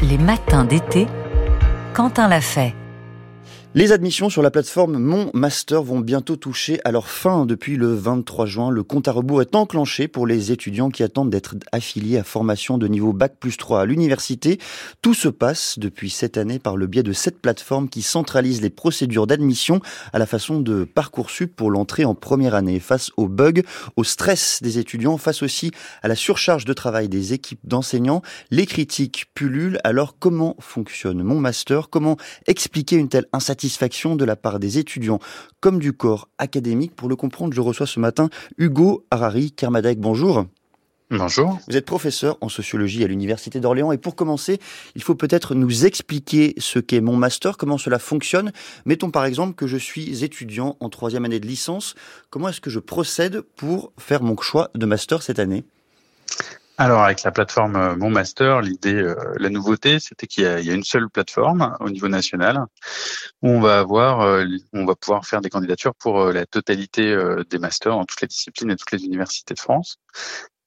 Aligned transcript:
Les 0.00 0.16
matins 0.16 0.64
d'été, 0.64 1.08
Quentin 1.92 2.28
l'a 2.28 2.40
fait. 2.40 2.72
Les 3.74 3.92
admissions 3.92 4.30
sur 4.30 4.40
la 4.40 4.50
plateforme 4.50 4.96
Mon 4.96 5.30
Master 5.34 5.82
vont 5.82 6.00
bientôt 6.00 6.36
toucher 6.36 6.80
à 6.86 6.90
leur 6.90 7.06
fin. 7.06 7.44
Depuis 7.44 7.76
le 7.76 7.94
23 7.94 8.46
juin, 8.46 8.70
le 8.70 8.82
compte 8.82 9.08
à 9.08 9.12
rebours 9.12 9.42
est 9.42 9.54
enclenché 9.54 10.08
pour 10.08 10.26
les 10.26 10.52
étudiants 10.52 10.88
qui 10.88 11.02
attendent 11.02 11.28
d'être 11.28 11.54
affiliés 11.70 12.16
à 12.16 12.24
formation 12.24 12.78
de 12.78 12.88
niveau 12.88 13.12
Bac 13.12 13.34
plus 13.38 13.58
3 13.58 13.82
à 13.82 13.84
l'université. 13.84 14.58
Tout 15.02 15.12
se 15.12 15.28
passe 15.28 15.78
depuis 15.78 16.08
cette 16.08 16.38
année 16.38 16.58
par 16.58 16.78
le 16.78 16.86
biais 16.86 17.02
de 17.02 17.12
cette 17.12 17.42
plateforme 17.42 17.90
qui 17.90 18.00
centralise 18.00 18.62
les 18.62 18.70
procédures 18.70 19.26
d'admission 19.26 19.80
à 20.14 20.18
la 20.18 20.24
façon 20.24 20.60
de 20.60 20.84
Parcoursup 20.84 21.54
pour 21.54 21.70
l'entrée 21.70 22.06
en 22.06 22.14
première 22.14 22.54
année. 22.54 22.80
Face 22.80 23.10
aux 23.18 23.28
bugs, 23.28 23.62
au 23.96 24.02
stress 24.02 24.60
des 24.62 24.78
étudiants, 24.78 25.18
face 25.18 25.42
aussi 25.42 25.72
à 26.02 26.08
la 26.08 26.16
surcharge 26.16 26.64
de 26.64 26.72
travail 26.72 27.10
des 27.10 27.34
équipes 27.34 27.60
d'enseignants, 27.64 28.22
les 28.50 28.64
critiques 28.64 29.26
pullulent. 29.34 29.78
Alors 29.84 30.16
comment 30.18 30.56
fonctionne 30.58 31.22
Mon 31.22 31.38
Master? 31.38 31.90
Comment 31.90 32.16
expliquer 32.46 32.96
une 32.96 33.10
telle 33.10 33.26
insatisfaction? 33.34 33.57
Satisfaction 33.58 34.14
de 34.14 34.24
la 34.24 34.36
part 34.36 34.60
des 34.60 34.78
étudiants 34.78 35.18
comme 35.60 35.80
du 35.80 35.92
corps 35.92 36.28
académique. 36.38 36.94
Pour 36.94 37.08
le 37.08 37.16
comprendre, 37.16 37.52
je 37.52 37.60
reçois 37.60 37.88
ce 37.88 37.98
matin 37.98 38.30
Hugo 38.56 39.04
Harari 39.10 39.50
Kermadec. 39.50 39.98
Bonjour. 39.98 40.46
Bonjour. 41.10 41.58
Vous 41.66 41.76
êtes 41.76 41.84
professeur 41.86 42.38
en 42.40 42.48
sociologie 42.48 43.02
à 43.02 43.08
l'Université 43.08 43.58
d'Orléans 43.58 43.90
et 43.90 43.98
pour 43.98 44.14
commencer, 44.14 44.60
il 44.94 45.02
faut 45.02 45.16
peut-être 45.16 45.56
nous 45.56 45.86
expliquer 45.86 46.54
ce 46.58 46.78
qu'est 46.78 47.00
mon 47.00 47.16
master, 47.16 47.56
comment 47.56 47.78
cela 47.78 47.98
fonctionne. 47.98 48.52
Mettons 48.84 49.10
par 49.10 49.24
exemple 49.24 49.54
que 49.54 49.66
je 49.66 49.76
suis 49.76 50.22
étudiant 50.22 50.76
en 50.78 50.88
troisième 50.88 51.24
année 51.24 51.40
de 51.40 51.46
licence. 51.46 51.96
Comment 52.30 52.50
est-ce 52.50 52.60
que 52.60 52.70
je 52.70 52.78
procède 52.78 53.40
pour 53.56 53.92
faire 53.98 54.22
mon 54.22 54.36
choix 54.40 54.70
de 54.76 54.86
master 54.86 55.22
cette 55.22 55.40
année? 55.40 55.64
Alors 56.80 57.02
avec 57.02 57.24
la 57.24 57.32
plateforme 57.32 57.74
euh, 57.74 57.96
Mon 57.96 58.08
Master, 58.08 58.60
l'idée, 58.60 58.94
euh, 58.94 59.16
la 59.38 59.50
nouveauté, 59.50 59.98
c'était 59.98 60.28
qu'il 60.28 60.44
y, 60.44 60.46
a 60.46 60.72
une 60.72 60.84
seule 60.84 61.10
plateforme 61.10 61.76
au 61.80 61.90
niveau 61.90 62.06
national 62.06 62.66
où 63.42 63.48
on 63.48 63.60
va 63.60 63.80
avoir, 63.80 64.20
euh, 64.20 64.46
on 64.72 64.84
va 64.84 64.94
pouvoir 64.94 65.26
faire 65.26 65.40
des 65.40 65.50
candidatures 65.50 65.96
pour 65.96 66.26
la 66.26 66.46
totalité 66.46 67.16
des 67.50 67.58
masters 67.58 67.92
dans 67.92 68.04
toutes 68.04 68.20
les 68.20 68.28
disciplines 68.28 68.70
et 68.70 68.76
toutes 68.76 68.92
les 68.92 69.04
universités 69.04 69.54
de 69.54 69.60
France. 69.60 69.98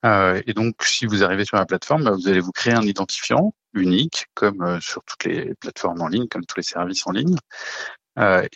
et 0.04 0.54
donc, 0.54 0.84
si 0.84 1.06
vous 1.06 1.24
arrivez 1.24 1.46
sur 1.46 1.58
la 1.58 1.66
plateforme, 1.66 2.04
bah, 2.04 2.12
vous 2.12 2.28
allez 2.28 2.42
vous 2.42 2.52
créer 2.52 2.74
un 2.74 2.84
identifiant 2.84 3.54
unique, 3.74 4.26
comme 4.34 4.82
sur 4.82 5.04
toutes 5.06 5.24
les 5.26 5.54
plateformes 5.56 6.02
en 6.02 6.08
ligne, 6.08 6.28
comme 6.28 6.46
tous 6.46 6.58
les 6.58 6.64
services 6.64 7.08
en 7.08 7.12
ligne. 7.12 7.38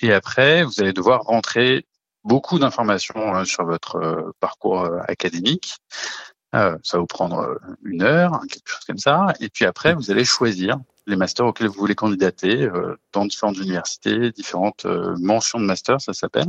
et 0.02 0.12
après, 0.14 0.64
vous 0.64 0.80
allez 0.80 0.94
devoir 0.94 1.22
rentrer 1.22 1.86
beaucoup 2.24 2.60
d'informations 2.60 3.46
sur 3.46 3.66
votre 3.66 4.34
parcours 4.40 4.90
académique. 5.08 5.76
Euh, 6.54 6.78
ça 6.84 6.98
va 6.98 7.02
vous 7.02 7.08
prendre 7.08 7.40
euh, 7.40 7.58
une 7.84 8.02
heure, 8.04 8.40
quelque 8.50 8.68
chose 8.68 8.86
comme 8.86 8.98
ça. 8.98 9.34
Et 9.40 9.50
puis 9.50 9.66
après, 9.66 9.94
vous 9.94 10.12
allez 10.12 10.26
choisir 10.26 10.78
les 11.08 11.16
masters 11.16 11.46
auxquels 11.46 11.68
vous 11.68 11.80
voulez 11.80 11.96
candidater 11.96 12.64
euh, 12.64 12.96
dans 13.14 13.26
différentes 13.26 13.58
universités, 13.58 14.32
différentes 14.32 14.86
mentions 15.20 15.60
de 15.60 15.66
master, 15.66 16.00
ça 16.02 16.14
s'appelle. 16.14 16.48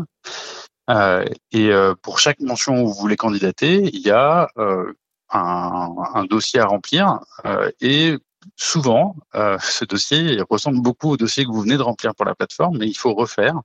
et 1.52 1.70
pour 2.02 2.19
chaque 2.19 2.41
mention 2.41 2.83
où 2.83 2.89
vous 2.89 2.94
voulez 2.94 3.17
candidater, 3.17 3.91
il 3.92 4.00
y 4.00 4.11
a 4.11 4.48
un, 4.56 5.94
un, 6.14 6.24
dossier 6.24 6.61
à 6.61 6.67
remplir. 6.67 7.19
et 7.80 8.17
souvent, 8.56 9.17
ce 9.34 9.84
dossier 9.84 10.41
ressemble 10.48 10.80
beaucoup 10.80 11.11
au 11.11 11.17
dossier 11.17 11.44
que 11.44 11.50
vous 11.50 11.61
venez 11.61 11.77
de 11.77 11.83
remplir 11.83 12.14
pour 12.14 12.24
la 12.24 12.34
plateforme, 12.34 12.78
mais 12.78 12.86
il 12.86 12.97
faut 12.97 13.14
refaire 13.14 13.61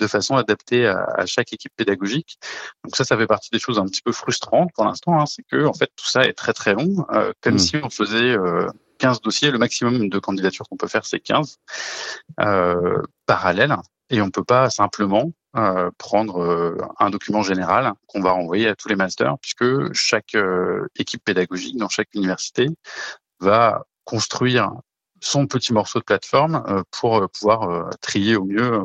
de 0.00 0.06
façon 0.06 0.36
adaptée 0.36 0.86
à, 0.86 1.26
chaque 1.26 1.52
équipe 1.52 1.72
pédagogique. 1.76 2.38
Donc 2.84 2.96
ça, 2.96 3.04
ça 3.04 3.16
fait 3.16 3.26
partie 3.26 3.50
des 3.50 3.58
choses 3.58 3.78
un 3.78 3.84
petit 3.84 4.02
peu 4.02 4.12
frustrantes 4.12 4.70
pour 4.74 4.84
l'instant, 4.84 5.20
hein, 5.20 5.26
c'est 5.26 5.42
que 5.42 5.66
en 5.66 5.74
fait 5.74 5.90
tout 5.96 6.06
ça 6.06 6.22
est 6.22 6.32
très 6.32 6.52
très 6.52 6.74
long, 6.74 7.06
euh, 7.12 7.32
comme 7.40 7.54
hmm. 7.54 7.58
si 7.58 7.76
on 7.76 7.90
faisait 7.90 8.36
15 8.98 9.16
euh, 9.16 9.20
dossiers. 9.22 9.50
Le 9.50 9.58
maximum 9.58 10.08
de 10.08 10.18
candidatures 10.18 10.68
qu'on 10.68 10.76
peut 10.76 10.88
faire, 10.88 11.04
c'est 11.04 11.20
15 11.20 11.58
euh, 12.40 13.02
parallèles, 13.26 13.76
et 14.08 14.20
on 14.22 14.30
peut 14.30 14.44
pas 14.44 14.70
simplement 14.70 15.32
euh, 15.56 15.90
prendre 15.98 16.76
un 16.98 17.10
document 17.10 17.42
général 17.42 17.92
qu'on 18.06 18.20
va 18.20 18.32
renvoyer 18.32 18.68
à 18.68 18.74
tous 18.74 18.88
les 18.88 18.96
masters, 18.96 19.36
puisque 19.40 19.92
chaque 19.92 20.36
équipe 20.96 21.24
pédagogique 21.24 21.76
dans 21.76 21.88
chaque 21.88 22.08
université 22.14 22.68
va 23.40 23.84
construire 24.04 24.72
son 25.22 25.46
petit 25.46 25.72
morceau 25.72 25.98
de 25.98 26.04
plateforme 26.04 26.82
pour 26.90 27.28
pouvoir 27.30 27.90
trier 28.00 28.36
au 28.36 28.44
mieux 28.44 28.80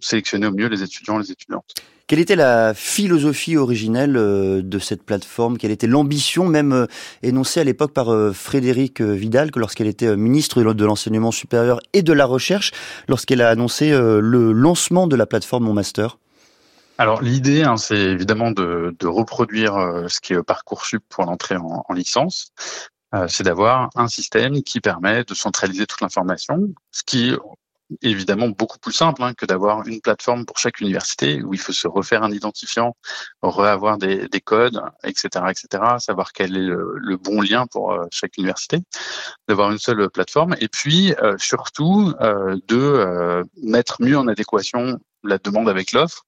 sélectionner 0.00 0.46
au 0.46 0.52
mieux 0.52 0.68
les 0.68 0.82
étudiants 0.82 1.18
et 1.20 1.22
les 1.24 1.32
étudiantes. 1.32 1.74
Quelle 2.10 2.18
était 2.18 2.34
la 2.34 2.74
philosophie 2.74 3.56
originelle 3.56 4.16
euh, 4.16 4.62
de 4.62 4.80
cette 4.80 5.04
plateforme? 5.04 5.58
Quelle 5.58 5.70
était 5.70 5.86
l'ambition 5.86 6.44
même 6.44 6.72
euh, 6.72 6.86
énoncée 7.22 7.60
à 7.60 7.62
l'époque 7.62 7.92
par 7.92 8.12
euh, 8.12 8.32
Frédéric 8.32 9.00
Vidal, 9.00 9.52
que 9.52 9.60
lorsqu'elle 9.60 9.86
était 9.86 10.16
ministre 10.16 10.60
de 10.60 10.84
l'enseignement 10.84 11.30
supérieur 11.30 11.78
et 11.92 12.02
de 12.02 12.12
la 12.12 12.26
recherche, 12.26 12.72
lorsqu'elle 13.06 13.40
a 13.40 13.48
annoncé 13.48 13.90
le 13.90 14.50
lancement 14.50 15.06
de 15.06 15.14
la 15.14 15.24
plateforme 15.24 15.62
Mon 15.62 15.72
Master? 15.72 16.18
Alors 16.98 17.22
l'idée, 17.22 17.62
hein, 17.62 17.76
c'est 17.76 18.00
évidemment 18.00 18.50
de, 18.50 18.92
reproduire 19.04 19.74
ce 20.08 20.18
qui 20.20 20.32
est 20.32 20.42
Parcoursup 20.42 21.04
pour 21.08 21.26
l'entrée 21.26 21.58
en, 21.58 21.84
en, 21.88 21.94
licence. 21.94 22.50
c'est 23.28 23.44
d'avoir 23.44 23.88
un 23.94 24.08
système 24.08 24.64
qui 24.64 24.80
permet 24.80 25.22
de 25.22 25.34
centraliser 25.34 25.86
toute 25.86 26.00
l'information, 26.00 26.58
ce 26.90 27.04
qui 27.04 27.36
évidemment 28.02 28.48
beaucoup 28.48 28.78
plus 28.78 28.92
simple 28.92 29.22
hein, 29.22 29.34
que 29.34 29.46
d'avoir 29.46 29.86
une 29.86 30.00
plateforme 30.00 30.44
pour 30.44 30.58
chaque 30.58 30.80
université 30.80 31.42
où 31.42 31.54
il 31.54 31.60
faut 31.60 31.72
se 31.72 31.88
refaire 31.88 32.22
un 32.22 32.32
identifiant, 32.32 32.96
reavoir 33.42 33.98
des, 33.98 34.28
des 34.28 34.40
codes, 34.40 34.80
etc., 35.04 35.44
etc., 35.48 35.82
savoir 35.98 36.32
quel 36.32 36.56
est 36.56 36.60
le, 36.60 37.16
bon 37.16 37.40
lien 37.40 37.66
pour 37.66 37.92
euh, 37.92 38.06
chaque 38.10 38.36
université, 38.38 38.78
d'avoir 39.48 39.70
une 39.70 39.78
seule 39.78 40.08
plateforme, 40.10 40.56
et 40.60 40.68
puis 40.68 41.12
euh, 41.22 41.36
surtout 41.38 42.12
euh, 42.20 42.56
de 42.68 43.44
mettre 43.62 44.02
mieux 44.02 44.18
en 44.18 44.28
adéquation 44.28 44.98
la 45.22 45.38
demande 45.38 45.68
avec 45.68 45.92
l'offre. 45.92 46.24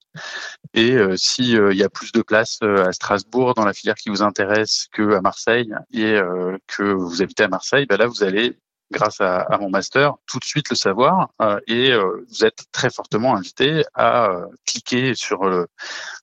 Et 0.75 0.95
s'il 1.15 1.73
y 1.73 1.83
a 1.83 1.89
plus 1.89 2.11
de 2.11 2.21
place 2.21 2.59
à 2.61 2.91
Strasbourg 2.91 3.55
dans 3.55 3.65
la 3.65 3.73
filière 3.73 3.95
qui 3.95 4.09
vous 4.09 4.21
intéresse 4.21 4.87
que 4.91 5.15
à 5.15 5.21
Marseille 5.21 5.73
et 5.91 6.19
que 6.67 6.83
vous 6.83 7.23
habitez 7.23 7.43
à 7.43 7.47
Marseille, 7.47 7.87
ben 7.87 7.97
là 7.97 8.05
vous 8.05 8.23
allez 8.23 8.55
grâce 8.93 9.19
à, 9.19 9.45
mon 9.59 9.69
master, 9.69 10.13
tout 10.27 10.39
de 10.39 10.45
suite 10.45 10.69
le 10.69 10.75
savoir 10.75 11.29
euh, 11.41 11.59
et 11.67 11.91
euh, 11.91 12.25
vous 12.29 12.45
êtes 12.45 12.63
très 12.71 12.89
fortement 12.89 13.35
invité 13.35 13.83
à 13.93 14.29
euh, 14.29 14.45
cliquer 14.65 15.15
sur 15.15 15.43
le, 15.45 15.67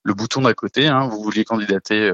bouton 0.05 0.41
d'à 0.41 0.53
côté. 0.53 0.87
Hein. 0.87 1.07
vous 1.07 1.21
vouliez 1.21 1.45
candidater 1.45 2.11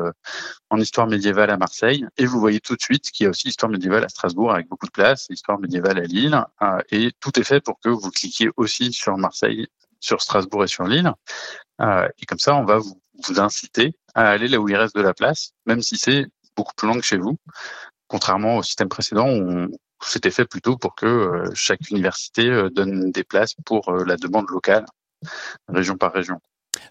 en 0.70 0.78
histoire 0.78 1.08
médiévale 1.08 1.50
à 1.50 1.58
Marseille 1.58 2.06
et 2.18 2.26
vous 2.26 2.40
voyez 2.40 2.60
tout 2.60 2.76
de 2.76 2.82
suite 2.82 3.12
qu'il 3.12 3.24
y 3.24 3.28
a 3.28 3.30
aussi 3.30 3.48
histoire 3.48 3.72
médiévale 3.72 4.04
à 4.04 4.10
Strasbourg 4.10 4.52
avec 4.52 4.68
beaucoup 4.68 4.86
de 4.86 4.92
place, 4.92 5.28
histoire 5.30 5.60
médiévale 5.60 6.00
à 6.00 6.04
Lille 6.04 6.44
et 6.92 7.12
tout 7.20 7.40
est 7.40 7.44
fait 7.44 7.62
pour 7.62 7.80
que 7.80 7.90
vous 7.90 8.12
cliquiez 8.12 8.50
aussi 8.58 8.92
sur 8.92 9.18
Marseille, 9.18 9.68
sur 10.00 10.22
Strasbourg 10.22 10.64
et 10.64 10.68
sur 10.68 10.84
Lille. 10.84 11.12
et 11.82 12.26
comme 12.28 12.40
ça, 12.40 12.56
on 12.56 12.66
va 12.66 12.78
vous, 12.78 13.02
vous 13.28 13.40
inciter 13.40 13.96
à 14.14 14.30
aller 14.30 14.48
là 14.48 14.60
où 14.60 14.68
il 14.70 14.76
reste 14.76 14.96
de 14.96 15.02
la 15.02 15.14
place, 15.14 15.54
même 15.66 15.82
si 15.82 15.98
c'est 15.98 16.26
beaucoup 16.56 16.74
plus 16.76 16.88
loin 16.88 17.00
que 17.00 17.06
chez 17.06 17.18
vous 17.18 17.38
contrairement 18.08 18.58
au 18.58 18.64
système 18.64 18.90
précédent, 18.90 19.28
on, 19.28 19.68
c'était 20.02 20.32
fait 20.32 20.46
plutôt 20.46 20.78
pour 20.78 20.96
que 20.96 21.06
euh, 21.06 21.52
chaque 21.54 21.90
université 21.90 22.50
euh, 22.50 22.70
donne 22.70 23.12
des 23.12 23.24
places 23.24 23.56
pour 23.66 23.90
euh, 23.90 24.04
la 24.06 24.18
demande 24.18 24.50
locale, 24.50 24.86
région 25.68 25.98
par 25.98 26.14
région. 26.14 26.40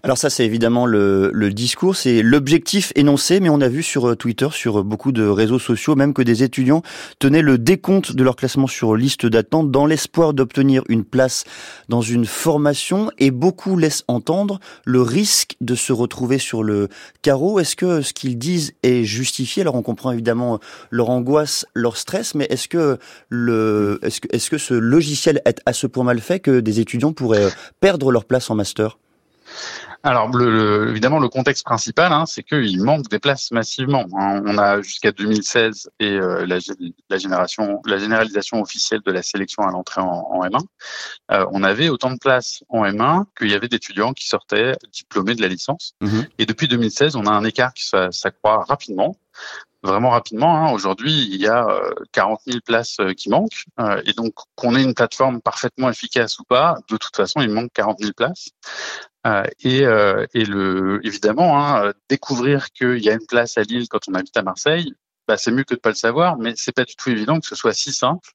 Alors 0.02 0.18
ça, 0.18 0.30
c'est 0.30 0.44
évidemment 0.44 0.86
le, 0.86 1.30
le 1.32 1.52
discours, 1.52 1.96
c'est 1.96 2.22
l'objectif 2.22 2.92
énoncé, 2.94 3.40
mais 3.40 3.48
on 3.48 3.60
a 3.60 3.68
vu 3.68 3.82
sur 3.82 4.08
euh, 4.08 4.14
Twitter, 4.14 4.48
sur 4.52 4.80
euh, 4.80 4.82
beaucoup 4.82 5.10
de 5.10 5.26
réseaux 5.26 5.58
sociaux, 5.58 5.96
même 5.96 6.14
que 6.14 6.22
des 6.22 6.42
étudiants 6.42 6.82
tenaient 7.18 7.42
le 7.42 7.58
décompte 7.58 8.14
de 8.14 8.22
leur 8.22 8.36
classement 8.36 8.66
sur 8.66 8.94
liste 8.94 9.26
d'attente 9.26 9.70
dans 9.70 9.86
l'espoir 9.86 10.32
d'obtenir 10.32 10.82
une 10.88 11.04
place 11.04 11.44
dans 11.88 12.02
une 12.02 12.26
formation, 12.26 13.10
et 13.18 13.30
beaucoup 13.30 13.76
laissent 13.76 14.04
entendre 14.06 14.60
le 14.84 15.02
risque 15.02 15.56
de 15.60 15.74
se 15.74 15.92
retrouver 15.92 16.38
sur 16.38 16.62
le 16.62 16.88
carreau. 17.22 17.58
Est-ce 17.58 17.74
que 17.76 18.02
ce 18.02 18.12
qu'ils 18.12 18.38
disent 18.38 18.74
est 18.82 19.04
justifié? 19.04 19.62
Alors 19.62 19.74
on 19.74 19.82
comprend 19.82 20.12
évidemment 20.12 20.60
leur 20.90 21.10
angoisse, 21.10 21.66
leur 21.74 21.96
stress, 21.96 22.34
mais 22.34 22.46
est-ce 22.50 22.68
que 22.68 22.98
le, 23.28 23.98
est-ce 24.02 24.20
que, 24.20 24.28
est-ce 24.30 24.50
que 24.50 24.58
ce 24.58 24.74
logiciel 24.74 25.42
est 25.44 25.60
à 25.66 25.72
ce 25.72 25.86
point 25.86 26.04
mal 26.04 26.20
fait 26.20 26.40
que 26.40 26.60
des 26.60 26.80
étudiants 26.80 27.12
pourraient 27.12 27.48
perdre 27.80 28.12
leur 28.12 28.24
place 28.24 28.50
en 28.50 28.54
master? 28.54 28.98
Alors, 30.06 30.28
le, 30.28 30.90
évidemment, 30.90 31.18
le 31.18 31.28
contexte 31.28 31.64
principal, 31.64 32.12
hein, 32.12 32.26
c'est 32.26 32.44
qu'il 32.44 32.80
manque 32.80 33.08
des 33.08 33.18
places 33.18 33.50
massivement. 33.50 34.06
Hein. 34.16 34.40
On 34.46 34.56
a 34.56 34.80
jusqu'à 34.80 35.10
2016 35.10 35.90
et 35.98 36.10
euh, 36.10 36.46
la, 36.46 37.18
génération, 37.18 37.80
la 37.84 37.98
généralisation 37.98 38.60
officielle 38.60 39.00
de 39.04 39.10
la 39.10 39.22
sélection 39.22 39.64
à 39.64 39.72
l'entrée 39.72 40.00
en, 40.00 40.42
M1. 40.44 40.60
Euh, 41.32 41.46
on 41.50 41.64
avait 41.64 41.88
autant 41.88 42.12
de 42.12 42.18
places 42.18 42.62
en 42.68 42.84
M1 42.84 43.24
qu'il 43.36 43.50
y 43.50 43.54
avait 43.54 43.66
d'étudiants 43.66 44.12
qui 44.12 44.28
sortaient 44.28 44.76
diplômés 44.92 45.34
de 45.34 45.42
la 45.42 45.48
licence. 45.48 45.94
Mmh 46.00 46.20
et 46.38 46.46
depuis 46.46 46.68
2016, 46.68 47.16
on 47.16 47.26
a 47.26 47.30
un 47.30 47.44
écart 47.44 47.72
qui 47.74 47.90
s'accroît 48.10 48.64
rapidement 48.68 49.16
vraiment 49.82 50.10
rapidement. 50.10 50.56
Hein. 50.56 50.72
Aujourd'hui, 50.72 51.28
il 51.30 51.40
y 51.40 51.46
a 51.46 51.66
40 52.12 52.40
euh, 52.46 52.50
000 52.52 52.60
places 52.64 52.96
qui 53.16 53.30
manquent. 53.30 53.66
et 54.04 54.12
donc, 54.12 54.34
qu'on 54.56 54.74
ait 54.74 54.82
une 54.82 54.94
plateforme 54.94 55.40
parfaitement 55.40 55.88
efficace 55.88 56.38
ou 56.38 56.44
pas, 56.44 56.78
de 56.90 56.96
toute 56.96 57.14
façon, 57.14 57.40
il 57.40 57.50
manque 57.50 57.72
40 57.72 58.00
000 58.00 58.12
places. 58.16 58.50
Euh, 59.26 59.44
et, 59.60 59.84
euh, 59.84 60.26
et 60.34 60.44
le, 60.44 61.00
évidemment, 61.04 61.58
hein, 61.60 61.92
découvrir 62.08 62.70
qu'il 62.70 62.98
y 62.98 63.10
a 63.10 63.14
une 63.14 63.26
place 63.26 63.58
à 63.58 63.62
Lille 63.62 63.88
quand 63.88 64.08
on 64.08 64.14
habite 64.14 64.36
à 64.36 64.42
Marseille, 64.42 64.94
bah, 65.26 65.36
c'est 65.36 65.50
mieux 65.50 65.64
que 65.64 65.74
de 65.74 65.80
pas 65.80 65.88
le 65.88 65.96
savoir, 65.96 66.38
mais 66.38 66.54
c'est 66.56 66.72
pas 66.72 66.84
du 66.84 66.94
tout 66.94 67.10
évident 67.10 67.40
que 67.40 67.46
ce 67.46 67.56
soit 67.56 67.72
si 67.72 67.92
simple 67.92 68.30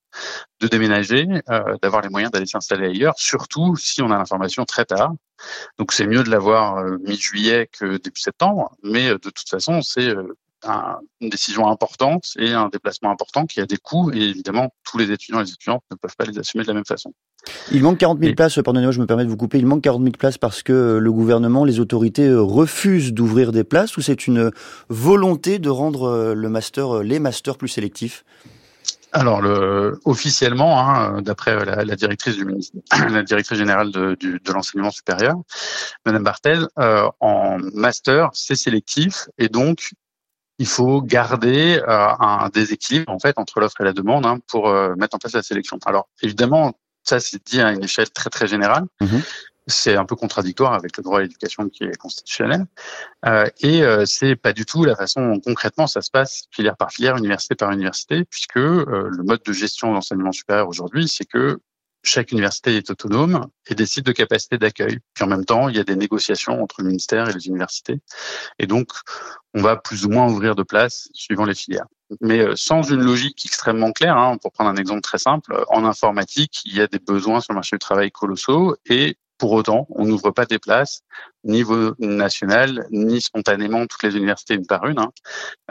de 0.59 0.67
déménager, 0.67 1.25
euh, 1.49 1.77
d'avoir 1.81 2.01
les 2.01 2.09
moyens 2.09 2.31
d'aller 2.31 2.45
s'installer 2.45 2.87
ailleurs, 2.87 3.13
surtout 3.17 3.77
si 3.77 4.01
on 4.01 4.11
a 4.11 4.17
l'information 4.17 4.65
très 4.65 4.83
tard. 4.83 5.13
Donc 5.79 5.93
c'est 5.93 6.05
mieux 6.05 6.23
de 6.23 6.29
l'avoir 6.29 6.77
euh, 6.77 6.97
mi-juillet 7.05 7.69
que 7.71 7.97
début 7.97 8.19
septembre, 8.19 8.75
mais 8.83 9.09
de 9.11 9.17
toute 9.17 9.49
façon 9.49 9.81
c'est 9.81 10.13
euh, 10.65 10.71
une 11.19 11.29
décision 11.29 11.67
importante 11.67 12.31
et 12.37 12.53
un 12.53 12.69
déplacement 12.69 13.11
important 13.11 13.45
qui 13.45 13.61
a 13.61 13.65
des 13.65 13.77
coûts 13.77 14.11
et 14.13 14.21
évidemment 14.21 14.73
tous 14.83 14.97
les 14.97 15.11
étudiants 15.11 15.39
et 15.39 15.43
les 15.43 15.51
étudiantes 15.51 15.83
ne 15.91 15.95
peuvent 15.95 16.15
pas 16.15 16.25
les 16.25 16.37
assumer 16.37 16.63
de 16.63 16.67
la 16.69 16.75
même 16.75 16.85
façon. 16.85 17.13
Il 17.71 17.81
manque 17.81 17.97
40 17.97 18.19
000 18.19 18.35
places, 18.35 18.55
pardonnez-moi, 18.55 18.91
je 18.91 18.99
me 18.99 19.05
permets 19.05 19.25
de 19.25 19.29
vous 19.29 19.37
couper, 19.37 19.57
il 19.57 19.65
manque 19.65 19.83
40 19.83 20.01
000 20.01 20.11
places 20.17 20.37
parce 20.37 20.61
que 20.61 20.97
le 21.01 21.11
gouvernement, 21.11 21.65
les 21.65 21.79
autorités 21.79 22.31
refusent 22.33 23.13
d'ouvrir 23.13 23.51
des 23.51 23.63
places 23.63 23.97
ou 23.97 24.01
c'est 24.01 24.27
une 24.27 24.51
volonté 24.89 25.57
de 25.59 25.69
rendre 25.69 26.33
le 26.35 26.49
master, 26.49 27.03
les 27.03 27.19
masters 27.19 27.57
plus 27.57 27.69
sélectifs? 27.69 28.23
Alors, 29.13 29.41
le, 29.41 29.99
officiellement, 30.05 30.79
hein, 30.79 31.21
d'après 31.21 31.65
la, 31.65 31.83
la, 31.83 31.95
directrice 31.95 32.37
du 32.37 32.45
la 33.09 33.23
directrice 33.23 33.57
générale 33.57 33.91
de, 33.91 34.15
du, 34.15 34.39
de 34.39 34.53
l'enseignement 34.53 34.91
supérieur, 34.91 35.35
Madame 36.05 36.23
Bartel, 36.23 36.67
euh, 36.79 37.09
en 37.19 37.57
master, 37.73 38.29
c'est 38.33 38.55
sélectif 38.55 39.27
et 39.37 39.49
donc 39.49 39.91
il 40.61 40.67
faut 40.67 41.01
garder 41.01 41.81
euh, 41.87 42.07
un 42.19 42.49
déséquilibre 42.49 43.11
en 43.11 43.19
fait 43.19 43.37
entre 43.37 43.59
l'offre 43.59 43.81
et 43.81 43.83
la 43.83 43.93
demande 43.93 44.25
hein, 44.25 44.37
pour 44.47 44.69
euh, 44.69 44.93
mettre 44.95 45.15
en 45.15 45.19
place 45.19 45.33
la 45.33 45.41
sélection. 45.41 45.79
Alors 45.85 46.07
évidemment, 46.21 46.73
ça 47.03 47.19
c'est 47.19 47.43
dit 47.45 47.59
à 47.61 47.71
une 47.71 47.83
échelle 47.83 48.11
très 48.11 48.29
très 48.29 48.47
générale. 48.47 48.85
Mmh 49.01 49.19
c'est 49.67 49.95
un 49.95 50.05
peu 50.05 50.15
contradictoire 50.15 50.73
avec 50.73 50.97
le 50.97 51.03
droit 51.03 51.19
à 51.19 51.21
l'éducation 51.21 51.69
qui 51.69 51.83
est 51.83 51.97
constitutionnel. 51.97 52.65
Euh, 53.25 53.45
et 53.61 53.83
euh, 53.83 54.05
c'est 54.05 54.35
pas 54.35 54.53
du 54.53 54.65
tout 54.65 54.83
la 54.83 54.95
façon 54.95 55.25
dont 55.27 55.39
concrètement 55.39 55.87
ça 55.87 56.01
se 56.01 56.09
passe 56.09 56.43
filière 56.51 56.77
par 56.77 56.91
filière, 56.91 57.15
université 57.17 57.55
par 57.55 57.71
université, 57.71 58.25
puisque 58.25 58.57
euh, 58.57 59.09
le 59.09 59.23
mode 59.23 59.41
de 59.43 59.53
gestion 59.53 59.89
de 59.89 59.93
l'enseignement 59.93 60.31
supérieur 60.31 60.67
aujourd'hui, 60.67 61.07
c'est 61.07 61.25
que 61.25 61.59
chaque 62.03 62.31
université 62.31 62.75
est 62.75 62.89
autonome 62.89 63.47
et 63.67 63.75
décide 63.75 64.05
de 64.05 64.11
capacité 64.11 64.57
d'accueil. 64.57 64.99
Puis 65.13 65.23
en 65.23 65.27
même 65.27 65.45
temps, 65.45 65.69
il 65.69 65.75
y 65.75 65.79
a 65.79 65.83
des 65.83 65.95
négociations 65.95 66.61
entre 66.61 66.81
le 66.81 66.87
ministère 66.87 67.29
et 67.29 67.33
les 67.33 67.47
universités. 67.47 67.99
Et 68.59 68.67
donc, 68.67 68.89
on 69.53 69.61
va 69.61 69.75
plus 69.75 70.05
ou 70.05 70.09
moins 70.09 70.27
ouvrir 70.27 70.55
de 70.55 70.63
places 70.63 71.09
suivant 71.13 71.45
les 71.45 71.55
filières. 71.55 71.87
Mais 72.19 72.39
euh, 72.39 72.53
sans 72.55 72.81
une 72.81 73.01
logique 73.01 73.45
extrêmement 73.45 73.91
claire, 73.91 74.17
hein, 74.17 74.37
pour 74.37 74.51
prendre 74.51 74.69
un 74.69 74.75
exemple 74.75 75.01
très 75.01 75.17
simple, 75.17 75.63
en 75.69 75.85
informatique, 75.85 76.61
il 76.65 76.75
y 76.75 76.81
a 76.81 76.87
des 76.87 76.99
besoins 76.99 77.39
sur 77.39 77.53
le 77.53 77.57
marché 77.57 77.75
du 77.75 77.79
travail 77.79 78.11
colossaux 78.11 78.75
et 78.89 79.17
pour 79.41 79.53
autant, 79.53 79.87
on 79.89 80.05
n'ouvre 80.05 80.29
pas 80.29 80.45
des 80.45 80.59
places, 80.59 81.01
niveau 81.43 81.95
national, 81.97 82.85
ni 82.91 83.21
spontanément 83.21 83.87
toutes 83.87 84.03
les 84.03 84.15
universités 84.15 84.53
une 84.53 84.67
par 84.67 84.85
une. 84.85 84.99
Hein. 84.99 85.11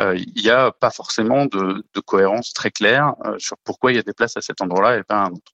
Euh, 0.00 0.16
il 0.16 0.42
n'y 0.42 0.50
a 0.50 0.72
pas 0.72 0.90
forcément 0.90 1.46
de, 1.46 1.84
de 1.94 2.00
cohérence 2.00 2.52
très 2.52 2.72
claire 2.72 3.14
euh, 3.24 3.38
sur 3.38 3.56
pourquoi 3.62 3.92
il 3.92 3.94
y 3.94 3.98
a 4.00 4.02
des 4.02 4.12
places 4.12 4.36
à 4.36 4.40
cet 4.40 4.60
endroit-là 4.60 4.98
et 4.98 5.04
pas 5.04 5.22
à 5.22 5.26
un 5.26 5.30
autre. 5.30 5.52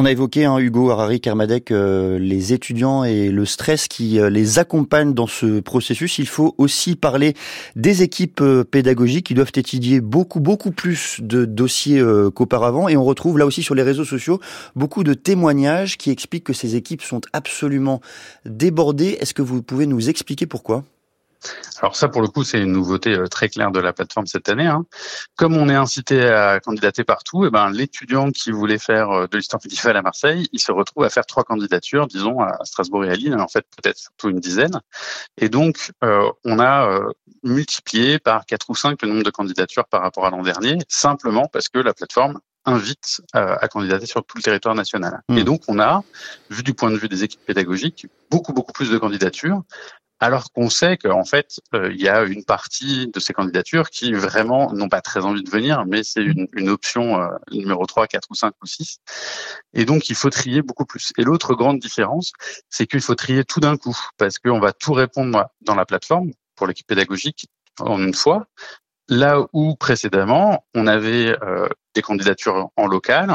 On 0.00 0.04
a 0.04 0.12
évoqué, 0.12 0.44
hein, 0.44 0.58
Hugo 0.58 0.90
Harari 0.90 1.20
Kermadec, 1.20 1.72
euh, 1.72 2.20
les 2.20 2.52
étudiants 2.52 3.02
et 3.02 3.30
le 3.30 3.44
stress 3.44 3.88
qui 3.88 4.20
euh, 4.20 4.30
les 4.30 4.60
accompagne 4.60 5.12
dans 5.12 5.26
ce 5.26 5.58
processus. 5.58 6.20
Il 6.20 6.28
faut 6.28 6.54
aussi 6.56 6.94
parler 6.94 7.34
des 7.74 8.04
équipes 8.04 8.40
euh, 8.40 8.62
pédagogiques 8.62 9.26
qui 9.26 9.34
doivent 9.34 9.50
étudier 9.56 10.00
beaucoup, 10.00 10.38
beaucoup 10.38 10.70
plus 10.70 11.16
de 11.18 11.44
dossiers 11.44 12.00
qu'auparavant. 12.32 12.86
Et 12.86 12.96
on 12.96 13.02
retrouve 13.04 13.38
là 13.38 13.46
aussi 13.46 13.64
sur 13.64 13.74
les 13.74 13.82
réseaux 13.82 14.04
sociaux 14.04 14.38
beaucoup 14.76 15.02
de 15.02 15.14
témoignages 15.14 15.98
qui 15.98 16.12
expliquent 16.12 16.44
que 16.44 16.52
ces 16.52 16.76
équipes 16.76 17.02
sont 17.02 17.22
absolument 17.32 18.00
débordées. 18.44 19.18
Est-ce 19.20 19.34
que 19.34 19.42
vous 19.42 19.62
pouvez 19.62 19.86
nous 19.86 20.08
expliquer 20.08 20.46
pourquoi? 20.46 20.84
Alors 21.80 21.96
ça, 21.96 22.08
pour 22.08 22.22
le 22.22 22.28
coup, 22.28 22.44
c'est 22.44 22.60
une 22.60 22.72
nouveauté 22.72 23.14
euh, 23.14 23.26
très 23.26 23.48
claire 23.48 23.70
de 23.70 23.78
la 23.78 23.92
plateforme 23.92 24.26
cette 24.26 24.48
année. 24.48 24.66
Hein. 24.66 24.84
Comme 25.36 25.56
on 25.56 25.68
est 25.68 25.74
incité 25.74 26.28
à 26.28 26.60
candidater 26.60 27.04
partout, 27.04 27.44
et 27.44 27.48
eh 27.48 27.50
ben 27.50 27.70
l'étudiant 27.70 28.30
qui 28.30 28.50
voulait 28.50 28.78
faire 28.78 29.10
euh, 29.10 29.26
de 29.26 29.36
l'histoire 29.36 29.60
médiévale 29.64 29.96
à 29.96 30.02
Marseille, 30.02 30.48
il 30.52 30.60
se 30.60 30.72
retrouve 30.72 31.04
à 31.04 31.10
faire 31.10 31.26
trois 31.26 31.44
candidatures, 31.44 32.06
disons 32.06 32.40
à 32.40 32.58
Strasbourg 32.64 33.04
et 33.04 33.10
à 33.10 33.14
Lille, 33.14 33.34
en 33.34 33.48
fait 33.48 33.64
peut-être 33.76 33.98
surtout 33.98 34.28
une 34.28 34.40
dizaine. 34.40 34.80
Et 35.36 35.48
donc, 35.48 35.92
euh, 36.02 36.28
on 36.44 36.58
a 36.58 37.00
multiplié 37.44 38.18
par 38.18 38.44
quatre 38.46 38.68
ou 38.70 38.74
cinq 38.74 39.02
le 39.02 39.08
nombre 39.08 39.22
de 39.22 39.30
candidatures 39.30 39.86
par 39.86 40.02
rapport 40.02 40.26
à 40.26 40.30
l'an 40.30 40.42
dernier, 40.42 40.78
simplement 40.88 41.46
parce 41.46 41.68
que 41.68 41.78
la 41.78 41.94
plateforme 41.94 42.40
invite 42.64 43.22
à 43.32 43.66
candidater 43.68 44.06
sur 44.06 44.24
tout 44.24 44.36
le 44.36 44.42
territoire 44.42 44.74
national. 44.74 45.22
Mmh. 45.28 45.38
Et 45.38 45.44
donc, 45.44 45.62
on 45.68 45.78
a, 45.78 46.02
vu 46.50 46.62
du 46.62 46.74
point 46.74 46.90
de 46.90 46.96
vue 46.96 47.08
des 47.08 47.24
équipes 47.24 47.44
pédagogiques, 47.46 48.06
beaucoup, 48.30 48.52
beaucoup 48.52 48.72
plus 48.72 48.90
de 48.90 48.98
candidatures, 48.98 49.62
alors 50.20 50.52
qu'on 50.52 50.70
sait 50.70 50.96
qu'en 50.96 51.24
fait, 51.24 51.60
euh, 51.74 51.92
il 51.92 52.00
y 52.00 52.08
a 52.08 52.24
une 52.24 52.44
partie 52.44 53.08
de 53.08 53.20
ces 53.20 53.32
candidatures 53.32 53.90
qui 53.90 54.12
vraiment 54.12 54.72
n'ont 54.72 54.88
pas 54.88 55.00
très 55.00 55.24
envie 55.24 55.42
de 55.42 55.50
venir, 55.50 55.84
mais 55.86 56.02
c'est 56.02 56.22
une, 56.22 56.68
option 56.68 57.20
euh, 57.20 57.28
numéro 57.52 57.86
3, 57.86 58.06
4 58.06 58.28
ou 58.30 58.34
5 58.34 58.54
ou 58.62 58.66
6. 58.66 58.98
Et 59.74 59.84
donc, 59.84 60.10
il 60.10 60.16
faut 60.16 60.30
trier 60.30 60.62
beaucoup 60.62 60.84
plus. 60.84 61.12
Et 61.18 61.22
l'autre 61.22 61.54
grande 61.54 61.78
différence, 61.78 62.32
c'est 62.68 62.86
qu'il 62.86 63.00
faut 63.00 63.14
trier 63.14 63.44
tout 63.44 63.60
d'un 63.60 63.76
coup, 63.76 63.96
parce 64.16 64.38
qu'on 64.38 64.60
va 64.60 64.72
tout 64.72 64.92
répondre 64.92 65.48
dans 65.60 65.74
la 65.74 65.86
plateforme 65.86 66.32
pour 66.56 66.66
l'équipe 66.66 66.86
pédagogique 66.86 67.46
en 67.80 68.02
une 68.02 68.14
fois, 68.14 68.48
Là 69.08 69.46
où 69.54 69.74
précédemment, 69.74 70.66
on 70.74 70.86
avait 70.86 71.34
euh, 71.42 71.66
des 71.94 72.02
candidatures 72.02 72.68
en 72.76 72.86
local, 72.86 73.34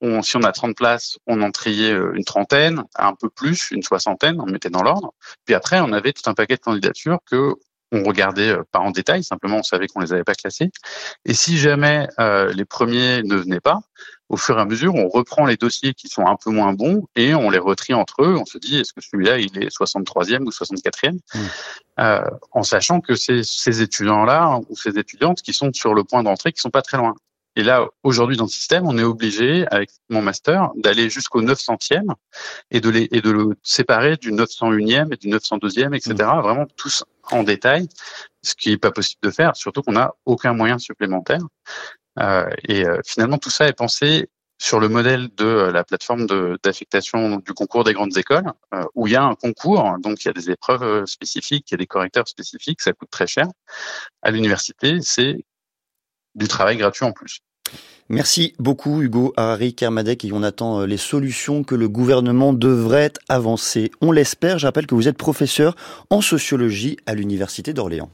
on, 0.00 0.22
si 0.22 0.36
on 0.36 0.42
a 0.42 0.52
30 0.52 0.76
places, 0.76 1.18
on 1.26 1.42
en 1.42 1.50
triait 1.50 1.92
euh, 1.92 2.12
une 2.14 2.24
trentaine, 2.24 2.84
un 2.96 3.14
peu 3.14 3.28
plus, 3.28 3.70
une 3.70 3.82
soixantaine, 3.82 4.40
on 4.40 4.46
mettait 4.46 4.70
dans 4.70 4.82
l'ordre. 4.82 5.12
Puis 5.44 5.54
après, 5.54 5.80
on 5.80 5.92
avait 5.92 6.12
tout 6.12 6.28
un 6.28 6.34
paquet 6.34 6.56
de 6.56 6.60
candidatures 6.60 7.18
que 7.30 7.54
on 7.92 8.04
regardait 8.04 8.56
pas 8.70 8.78
en 8.78 8.92
détail, 8.92 9.24
simplement 9.24 9.56
on 9.56 9.62
savait 9.64 9.88
qu'on 9.88 9.98
les 9.98 10.12
avait 10.12 10.22
pas 10.22 10.36
classées. 10.36 10.70
Et 11.24 11.34
si 11.34 11.58
jamais 11.58 12.06
les 12.54 12.64
premiers 12.64 13.24
ne 13.24 13.34
venaient 13.34 13.58
pas, 13.58 13.80
au 14.30 14.36
fur 14.36 14.56
et 14.56 14.60
à 14.60 14.64
mesure, 14.64 14.94
on 14.94 15.08
reprend 15.08 15.44
les 15.44 15.56
dossiers 15.56 15.92
qui 15.92 16.08
sont 16.08 16.24
un 16.24 16.36
peu 16.36 16.50
moins 16.50 16.72
bons 16.72 17.04
et 17.16 17.34
on 17.34 17.50
les 17.50 17.58
retrie 17.58 17.94
entre 17.94 18.22
eux. 18.22 18.36
On 18.38 18.44
se 18.44 18.58
dit, 18.58 18.78
est-ce 18.78 18.92
que 18.92 19.00
celui-là, 19.00 19.38
il 19.38 19.58
est 19.58 19.76
63e 19.76 20.44
ou 20.44 20.50
64e 20.50 21.14
mmh. 21.14 21.38
euh, 21.98 22.22
En 22.52 22.62
sachant 22.62 23.00
que 23.00 23.16
c'est 23.16 23.42
ces 23.42 23.82
étudiants-là 23.82 24.60
ou 24.68 24.76
ces 24.76 24.98
étudiantes 24.98 25.42
qui 25.42 25.52
sont 25.52 25.72
sur 25.72 25.94
le 25.94 26.04
point 26.04 26.22
d'entrée, 26.22 26.52
qui 26.52 26.60
sont 26.60 26.70
pas 26.70 26.82
très 26.82 26.96
loin. 26.96 27.16
Et 27.56 27.62
là, 27.62 27.86
aujourd'hui, 28.02 28.36
dans 28.36 28.44
le 28.44 28.50
système, 28.50 28.86
on 28.86 28.96
est 28.96 29.02
obligé, 29.02 29.66
avec 29.70 29.90
mon 30.08 30.22
master, 30.22 30.70
d'aller 30.76 31.10
jusqu'au 31.10 31.42
900e 31.42 32.14
et 32.70 32.80
de, 32.80 32.88
les, 32.88 33.08
et 33.10 33.20
de 33.20 33.30
le 33.30 33.56
séparer 33.62 34.16
du 34.16 34.32
901e 34.32 35.12
et 35.12 35.16
du 35.16 35.28
902e, 35.28 35.94
etc. 35.94 36.14
Mmh. 36.14 36.40
Vraiment 36.42 36.66
tous 36.76 37.04
en 37.32 37.42
détail, 37.42 37.88
ce 38.42 38.54
qui 38.54 38.70
n'est 38.70 38.78
pas 38.78 38.92
possible 38.92 39.20
de 39.22 39.30
faire, 39.30 39.56
surtout 39.56 39.82
qu'on 39.82 39.92
n'a 39.92 40.12
aucun 40.24 40.52
moyen 40.52 40.78
supplémentaire. 40.78 41.40
Euh, 42.18 42.48
et 42.68 42.86
euh, 42.86 43.00
finalement, 43.04 43.38
tout 43.38 43.50
ça 43.50 43.66
est 43.66 43.72
pensé 43.72 44.28
sur 44.58 44.78
le 44.78 44.88
modèle 44.88 45.28
de 45.36 45.44
euh, 45.44 45.72
la 45.72 45.84
plateforme 45.84 46.26
d'affectation 46.62 47.36
du 47.36 47.54
concours 47.54 47.84
des 47.84 47.94
grandes 47.94 48.16
écoles, 48.16 48.52
où 48.94 49.06
il 49.06 49.12
y 49.12 49.16
a 49.16 49.22
un 49.22 49.34
concours, 49.34 49.96
donc 50.00 50.22
il 50.22 50.26
y 50.26 50.30
a 50.30 50.34
des 50.34 50.50
épreuves 50.50 51.06
spécifiques, 51.06 51.70
il 51.70 51.74
y 51.74 51.76
a 51.76 51.78
des 51.78 51.86
correcteurs 51.86 52.28
spécifiques, 52.28 52.80
ça 52.82 52.92
coûte 52.92 53.10
très 53.10 53.26
cher. 53.26 53.46
À 54.22 54.30
l'université, 54.30 55.00
c'est 55.00 55.44
du 56.34 56.48
travail 56.48 56.76
gratuit 56.76 57.04
en 57.04 57.12
plus. 57.12 57.40
Merci 58.08 58.54
beaucoup 58.58 59.02
Hugo 59.02 59.32
Harari 59.36 59.72
Kermadec 59.72 60.24
et 60.24 60.32
on 60.32 60.42
attend 60.42 60.84
les 60.84 60.96
solutions 60.96 61.62
que 61.62 61.76
le 61.76 61.88
gouvernement 61.88 62.52
devrait 62.52 63.12
avancer. 63.28 63.92
On 64.00 64.10
l'espère. 64.10 64.58
Je 64.58 64.66
rappelle 64.66 64.88
que 64.88 64.96
vous 64.96 65.06
êtes 65.06 65.16
professeur 65.16 65.76
en 66.10 66.20
sociologie 66.20 66.96
à 67.06 67.14
l'université 67.14 67.72
d'Orléans. 67.72 68.10